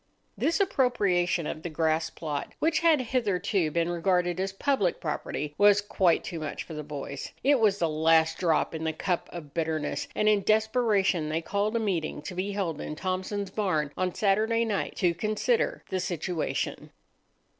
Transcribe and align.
This 0.35 0.59
appropriation 0.59 1.45
of 1.45 1.61
the 1.61 1.69
grass 1.69 2.09
plot, 2.09 2.53
which 2.57 2.79
had 2.79 2.99
hitherto 3.01 3.69
been 3.69 3.87
regarded 3.87 4.39
as 4.39 4.51
public 4.51 4.99
property, 4.99 5.53
was 5.59 5.79
quite 5.79 6.23
too 6.23 6.39
much 6.39 6.63
for 6.63 6.73
the 6.73 6.81
boys. 6.81 7.31
It 7.43 7.59
was 7.59 7.77
the 7.77 7.87
last 7.87 8.39
drop 8.39 8.73
in 8.73 8.83
the 8.83 8.93
cup 8.93 9.29
of 9.31 9.53
bitterness, 9.53 10.07
and 10.15 10.27
in 10.27 10.41
desperation 10.41 11.29
they 11.29 11.43
called 11.43 11.75
a 11.75 11.79
meeting 11.79 12.23
to 12.23 12.33
be 12.33 12.53
held 12.53 12.81
in 12.81 12.95
Thompson's 12.95 13.51
barn 13.51 13.91
on 13.95 14.15
Saturday 14.15 14.65
night 14.65 14.95
to 14.95 15.13
consider 15.13 15.83
the 15.89 15.99
situation. 15.99 16.89